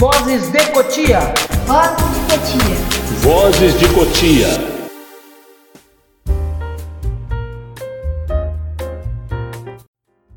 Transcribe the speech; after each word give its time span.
Vozes 0.00 0.50
de 0.50 0.66
Cotia. 0.72 1.20
Vozes 1.66 2.08
de 2.14 2.20
Cotia. 2.30 2.76
Vozes 3.20 3.78
de 3.78 3.88
Cotia. 3.94 4.46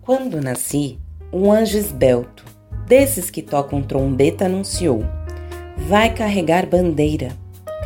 Quando 0.02 0.42
nasci, 0.42 1.00
um 1.32 1.50
anjo 1.50 1.78
esbelto, 1.78 2.44
desses 2.86 3.30
que 3.30 3.42
tocam 3.42 3.82
trombeta, 3.82 4.48
anunciou: 4.48 5.06
Vai 5.78 6.14
carregar 6.14 6.66
bandeira. 6.66 7.30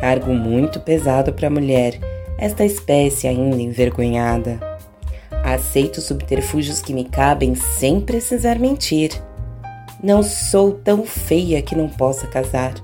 Cargo 0.00 0.34
muito 0.34 0.80
pesado 0.80 1.32
para 1.32 1.46
a 1.46 1.50
mulher, 1.50 2.00
esta 2.40 2.64
espécie 2.64 3.28
ainda 3.28 3.62
envergonhada. 3.62 4.58
Aceito 5.44 6.00
subterfúgios 6.00 6.82
que 6.82 6.92
me 6.92 7.04
cabem 7.04 7.54
sem 7.54 8.00
precisar 8.00 8.58
mentir. 8.58 9.27
Não 10.02 10.22
sou 10.22 10.72
tão 10.72 11.04
feia 11.04 11.60
que 11.60 11.74
não 11.74 11.88
possa 11.88 12.26
casar. 12.28 12.74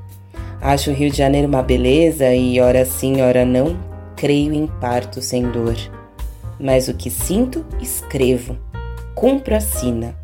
Acho 0.61 0.91
o 0.91 0.95
Rio 0.95 1.11
de 1.11 1.17
Janeiro 1.17 1.47
uma 1.47 1.63
beleza 1.63 2.35
e, 2.35 2.61
ora 2.61 2.85
sim, 2.85 3.23
ora 3.23 3.45
não, 3.45 3.77
creio 4.17 4.53
em 4.53 4.67
parto 4.67 5.23
sem 5.23 5.49
dor. 5.49 5.77
Mas 6.59 6.89
o 6.89 6.95
que 6.95 7.11
sinto, 7.11 7.65
escrevo. 7.81 8.57
Cumpro 9.15 9.55
a 9.55 9.61
sina. 9.61 10.17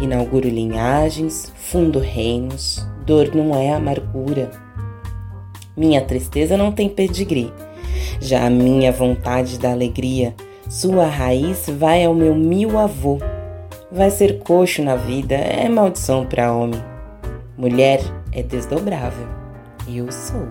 Inauguro 0.00 0.48
linhagens, 0.48 1.52
fundo 1.54 2.00
reinos. 2.00 2.84
Dor 3.06 3.32
não 3.32 3.54
é 3.56 3.72
amargura. 3.72 4.50
Minha 5.76 6.00
tristeza 6.00 6.56
não 6.56 6.72
tem 6.72 6.88
pedigree. 6.88 7.52
Já 8.20 8.46
a 8.46 8.50
minha 8.50 8.90
vontade 8.90 9.56
da 9.58 9.70
alegria, 9.70 10.34
sua 10.68 11.06
raiz 11.06 11.66
vai 11.68 12.04
ao 12.04 12.14
meu 12.14 12.34
mil 12.34 12.76
avô. 12.76 13.18
Vai 13.94 14.10
ser 14.10 14.40
coxo 14.40 14.82
na 14.82 14.96
vida, 14.96 15.36
é 15.36 15.68
maldição 15.68 16.26
para 16.26 16.52
homem. 16.52 16.82
Mulher 17.56 18.00
é 18.32 18.42
desdobrável. 18.42 19.28
Eu 19.86 20.10
sou. 20.10 20.48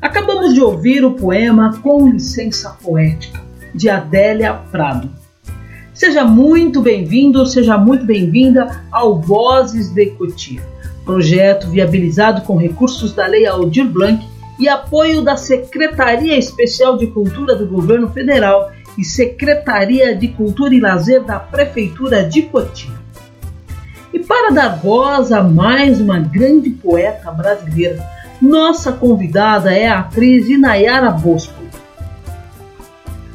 Acabamos 0.00 0.54
de 0.54 0.62
ouvir 0.62 1.04
o 1.04 1.12
poema 1.12 1.78
Com 1.82 2.08
Licença 2.08 2.78
Poética, 2.82 3.42
de 3.74 3.90
Adélia 3.90 4.54
Prado. 4.54 5.10
Seja 5.92 6.24
muito 6.24 6.80
bem-vindo, 6.80 7.44
seja 7.44 7.76
muito 7.76 8.06
bem-vinda 8.06 8.86
ao 8.90 9.20
Vozes 9.20 9.90
de 9.90 10.06
Cotia, 10.12 10.62
projeto 11.04 11.68
viabilizado 11.68 12.40
com 12.40 12.56
recursos 12.56 13.12
da 13.12 13.26
Lei 13.26 13.46
Aldir 13.46 13.86
Blanc 13.86 14.31
e 14.58 14.68
apoio 14.68 15.22
da 15.22 15.36
Secretaria 15.36 16.36
Especial 16.36 16.96
de 16.96 17.06
Cultura 17.08 17.56
do 17.56 17.66
Governo 17.66 18.08
Federal 18.10 18.70
e 18.98 19.04
Secretaria 19.04 20.14
de 20.14 20.28
Cultura 20.28 20.74
e 20.74 20.80
Lazer 20.80 21.22
da 21.22 21.38
Prefeitura 21.38 22.24
de 22.24 22.42
Cotia. 22.42 22.92
E 24.12 24.18
para 24.18 24.50
dar 24.50 24.76
voz 24.76 25.32
a 25.32 25.42
mais 25.42 26.00
uma 26.00 26.18
grande 26.18 26.70
poeta 26.70 27.30
brasileira, 27.30 28.04
nossa 28.40 28.92
convidada 28.92 29.72
é 29.72 29.88
a 29.88 30.00
atriz 30.00 30.48
Inayara 30.48 31.10
Bosco. 31.10 31.62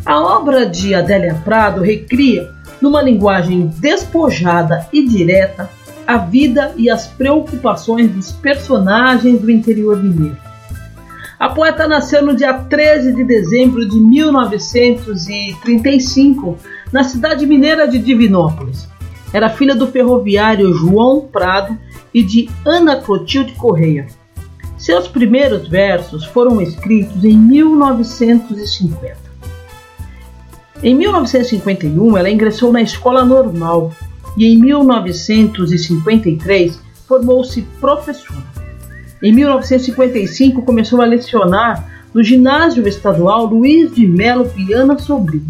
A 0.06 0.20
obra 0.20 0.66
de 0.66 0.94
Adélia 0.94 1.34
Prado 1.44 1.82
recria, 1.82 2.52
numa 2.80 3.02
linguagem 3.02 3.68
despojada 3.80 4.88
e 4.94 5.06
direta, 5.06 5.70
a 6.06 6.18
vida 6.18 6.74
e 6.78 6.90
as 6.90 7.08
preocupações 7.08 8.10
dos 8.12 8.32
personagens 8.32 9.42
do 9.42 9.52
interior 9.52 10.02
mineiro. 10.02 10.47
A 11.40 11.50
poeta 11.50 11.88
nasceu 11.88 12.26
no 12.26 12.36
dia 12.36 12.52
13 12.52 13.14
de 13.14 13.24
dezembro 13.24 13.88
de 13.88 14.00
1935, 14.00 16.58
na 16.92 17.04
cidade 17.04 17.46
mineira 17.46 17.88
de 17.88 18.00
Divinópolis. 18.00 18.88
Era 19.32 19.48
filha 19.50 19.76
do 19.76 19.86
ferroviário 19.86 20.74
João 20.74 21.22
Prado 21.22 21.78
e 22.12 22.24
de 22.24 22.50
Ana 22.66 22.96
Clotilde 22.96 23.54
Correia. 23.54 24.08
Seus 24.80 25.08
primeiros 25.08 25.68
versos 25.68 26.26
foram 26.26 26.60
escritos 26.60 27.24
em 27.24 27.38
1950. 27.38 29.16
Em 30.82 30.96
1951, 30.96 32.18
ela 32.18 32.32
ingressou 32.32 32.72
na 32.72 32.82
escola 32.82 33.24
normal 33.24 33.92
e 34.36 34.48
em 34.48 34.58
1953 34.58 36.80
formou-se 37.08 37.62
professora. 37.80 38.57
Em 39.22 39.34
1955 39.34 40.62
começou 40.62 41.02
a 41.02 41.06
lecionar 41.06 42.08
no 42.14 42.24
ginásio 42.24 42.88
estadual 42.88 43.46
Luiz 43.46 43.94
de 43.94 44.06
Melo 44.06 44.46
Viana 44.46 44.98
Sobrinho. 45.00 45.50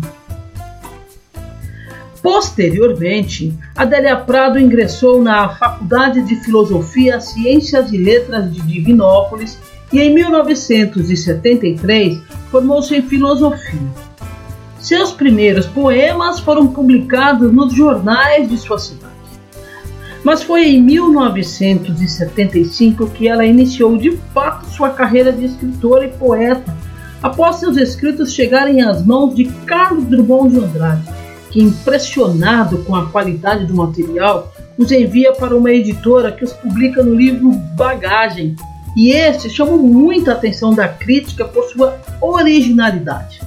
Posteriormente, 2.22 3.54
Adélia 3.76 4.16
Prado 4.16 4.60
ingressou 4.60 5.22
na 5.22 5.50
Faculdade 5.50 6.22
de 6.24 6.38
Filosofia, 6.38 7.20
Ciências 7.20 7.92
e 7.92 7.98
Letras 7.98 8.54
de 8.54 8.62
Divinópolis 8.62 9.60
e 9.92 10.00
em 10.00 10.14
1973 10.14 12.20
formou-se 12.50 12.96
em 12.96 13.02
Filosofia. 13.02 14.08
Seus 14.80 15.12
primeiros 15.12 15.66
poemas 15.66 16.40
foram 16.40 16.68
publicados 16.68 17.52
nos 17.52 17.74
jornais 17.74 18.50
de 18.50 18.58
sua 18.58 18.80
cidade. 18.80 19.17
Mas 20.28 20.44
foi 20.44 20.68
em 20.72 20.82
1975 20.82 23.08
que 23.12 23.30
ela 23.30 23.46
iniciou 23.46 23.96
de 23.96 24.12
fato 24.34 24.68
sua 24.68 24.90
carreira 24.90 25.32
de 25.32 25.46
escritora 25.46 26.04
e 26.04 26.10
poeta, 26.10 26.76
após 27.24 27.56
seus 27.56 27.78
escritos 27.78 28.34
chegarem 28.34 28.82
às 28.82 29.02
mãos 29.06 29.34
de 29.34 29.46
Carlos 29.46 30.04
Drummond 30.04 30.50
de 30.50 30.60
Andrade, 30.60 31.08
que, 31.50 31.64
impressionado 31.64 32.80
com 32.80 32.94
a 32.94 33.06
qualidade 33.06 33.68
do 33.68 33.74
material, 33.74 34.54
os 34.78 34.92
envia 34.92 35.32
para 35.32 35.56
uma 35.56 35.72
editora 35.72 36.34
que 36.34 36.44
os 36.44 36.52
publica 36.52 37.02
no 37.02 37.16
livro 37.16 37.52
Bagagem, 37.78 38.54
e 38.98 39.12
este 39.12 39.50
chamou 39.50 39.78
muita 39.78 40.34
atenção 40.34 40.74
da 40.74 40.90
crítica 40.90 41.46
por 41.46 41.64
sua 41.70 42.02
originalidade. 42.20 43.40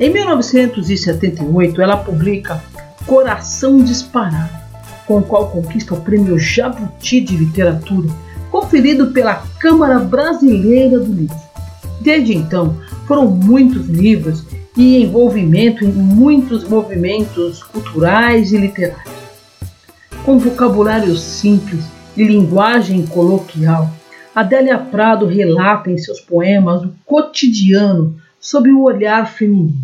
Em 0.00 0.08
1978, 0.08 1.82
ela 1.82 1.98
publica 1.98 2.64
Coração 3.06 3.76
Disparado, 3.76 4.63
com 5.06 5.18
o 5.18 5.22
qual 5.22 5.50
conquista 5.50 5.94
o 5.94 6.00
prêmio 6.00 6.38
Jabuti 6.38 7.20
de 7.20 7.36
Literatura, 7.36 8.08
conferido 8.50 9.12
pela 9.12 9.44
Câmara 9.58 9.98
Brasileira 9.98 10.98
do 10.98 11.12
Livro. 11.12 11.36
Desde 12.00 12.36
então, 12.36 12.76
foram 13.06 13.26
muitos 13.26 13.86
livros 13.88 14.44
e 14.76 15.02
envolvimento 15.02 15.84
em 15.84 15.88
muitos 15.92 16.64
movimentos 16.64 17.62
culturais 17.62 18.52
e 18.52 18.58
literários. 18.58 19.14
Com 20.24 20.38
vocabulário 20.38 21.14
simples 21.16 21.84
e 22.16 22.24
linguagem 22.24 23.06
coloquial, 23.06 23.90
Adélia 24.34 24.78
Prado 24.78 25.26
relata 25.26 25.90
em 25.90 25.98
seus 25.98 26.20
poemas 26.20 26.82
o 26.82 26.92
cotidiano 27.04 28.16
sob 28.40 28.70
o 28.70 28.82
olhar 28.82 29.26
feminino. 29.30 29.78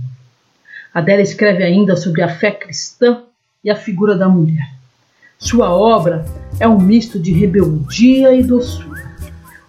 Adélia 0.93 1.23
escreve 1.23 1.63
ainda 1.63 1.97
sobre 1.97 2.23
a 2.23 2.29
fé 2.29 2.51
cristã 2.51 3.23
e 3.63 3.71
a 3.71 3.77
figura 3.77 4.17
da 4.17 4.29
mulher. 4.29 4.80
Sua 5.41 5.71
obra 5.71 6.27
é 6.61 6.69
um 6.69 6.79
misto 6.79 7.19
de 7.19 7.33
rebeldia 7.33 8.35
e 8.35 8.43
doçura, 8.43 9.11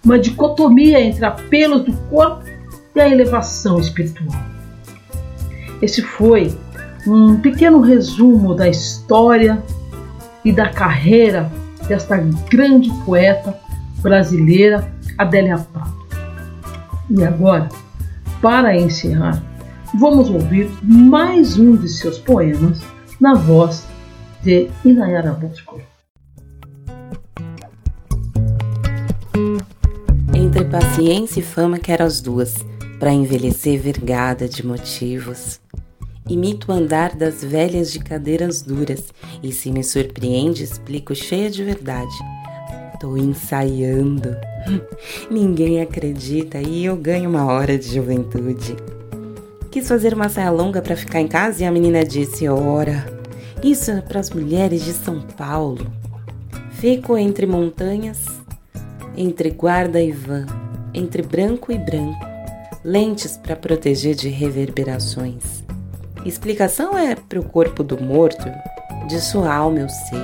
uma 0.03 0.19
dicotomia 0.19 0.99
entre 0.99 1.23
apelos 1.23 1.85
do 1.85 1.93
corpo 2.09 2.43
e 2.93 2.99
a 2.99 3.07
elevação 3.07 3.79
espiritual. 3.79 4.37
Esse 5.81 6.01
foi 6.01 6.53
um 7.07 7.39
pequeno 7.39 7.79
resumo 7.79 8.53
da 8.53 8.67
história 8.67 9.63
e 10.43 10.51
da 10.51 10.67
carreira 10.67 11.49
desta 11.87 12.17
grande 12.17 12.91
poeta 13.05 13.57
brasileira 14.01 14.91
Adélia 15.17 15.57
Prado. 15.57 15.95
E 17.09 17.23
agora, 17.23 17.69
para 18.41 18.75
encerrar, 18.75 19.41
vamos 19.97 20.29
ouvir 20.29 20.69
mais 20.83 21.57
um 21.57 21.77
de 21.77 21.87
seus 21.87 22.19
poemas 22.19 22.81
na 23.21 23.35
voz 23.35 23.87
de 24.43 24.69
Inayara 24.83 25.33
Bosco. 25.33 25.79
Entre 30.33 30.65
paciência 30.65 31.39
e 31.39 31.43
fama 31.43 31.77
quero 31.77 32.03
as 32.03 32.21
duas, 32.21 32.55
para 32.99 33.11
envelhecer 33.11 33.79
vergada 33.79 34.47
de 34.47 34.65
motivos. 34.65 35.59
Imito 36.27 36.71
o 36.71 36.75
andar 36.75 37.15
das 37.15 37.43
velhas 37.43 37.91
de 37.91 37.99
cadeiras 37.99 38.61
duras, 38.61 39.13
e 39.43 39.51
se 39.51 39.71
me 39.71 39.83
surpreende, 39.83 40.63
explico 40.63 41.13
cheia 41.13 41.49
de 41.49 41.63
verdade. 41.63 42.15
Tô 42.99 43.17
ensaiando. 43.17 44.35
Ninguém 45.29 45.81
acredita 45.81 46.59
e 46.59 46.85
eu 46.85 46.95
ganho 46.95 47.29
uma 47.29 47.45
hora 47.45 47.77
de 47.77 47.93
juventude. 47.93 48.75
Quis 49.69 49.87
fazer 49.87 50.13
uma 50.13 50.29
saia 50.29 50.51
longa 50.51 50.81
para 50.81 50.95
ficar 50.95 51.21
em 51.21 51.27
casa 51.27 51.63
e 51.63 51.65
a 51.65 51.71
menina 51.71 52.05
disse: 52.05 52.47
Ora, 52.47 53.20
isso 53.63 53.91
é 53.91 54.01
para 54.01 54.19
as 54.19 54.31
mulheres 54.31 54.83
de 54.83 54.93
São 54.93 55.21
Paulo. 55.21 55.85
Fico 56.71 57.17
entre 57.17 57.45
montanhas, 57.45 58.25
entre 59.15 59.51
guarda 59.51 60.01
e 60.01 60.11
van, 60.11 60.47
entre 60.93 61.21
branco 61.21 61.71
e 61.71 61.77
branco, 61.77 62.25
lentes 62.83 63.37
para 63.37 63.55
proteger 63.55 64.15
de 64.15 64.29
reverberações. 64.29 65.63
Explicação 66.25 66.97
é 66.97 67.15
pro 67.15 67.43
corpo 67.43 67.83
do 67.83 68.01
morto, 68.01 68.45
de 69.07 69.21
sua 69.21 69.53
alma 69.53 69.79
eu 69.79 69.89
sei. 69.89 70.19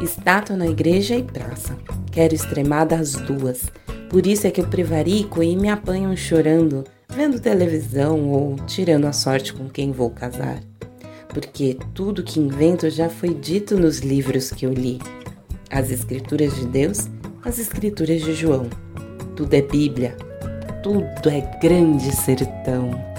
Estátua 0.00 0.56
na 0.56 0.66
igreja 0.66 1.14
e 1.14 1.22
praça, 1.22 1.76
quero 2.10 2.34
extremar 2.34 2.86
das 2.86 3.12
duas. 3.12 3.70
Por 4.08 4.26
isso 4.26 4.46
é 4.46 4.50
que 4.50 4.60
eu 4.60 4.66
prevarico 4.66 5.42
e 5.42 5.56
me 5.56 5.68
apanham 5.68 6.16
chorando, 6.16 6.84
vendo 7.08 7.38
televisão 7.38 8.30
ou 8.30 8.56
tirando 8.66 9.06
a 9.06 9.12
sorte 9.12 9.52
com 9.52 9.68
quem 9.68 9.92
vou 9.92 10.10
casar. 10.10 10.71
Porque 11.32 11.78
tudo 11.94 12.22
que 12.22 12.40
invento 12.40 12.88
já 12.90 13.08
foi 13.08 13.34
dito 13.34 13.78
nos 13.78 14.00
livros 14.00 14.50
que 14.50 14.66
eu 14.66 14.72
li. 14.72 15.00
As 15.70 15.90
escrituras 15.90 16.54
de 16.54 16.66
Deus, 16.66 17.08
as 17.42 17.58
escrituras 17.58 18.22
de 18.22 18.34
João. 18.34 18.68
Tudo 19.34 19.54
é 19.54 19.62
Bíblia, 19.62 20.16
tudo 20.82 21.28
é 21.30 21.40
grande 21.60 22.14
sertão. 22.14 23.11